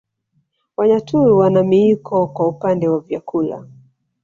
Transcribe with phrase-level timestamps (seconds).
[0.77, 3.67] Wanyaturu wana miiko kwa upande wa vyakula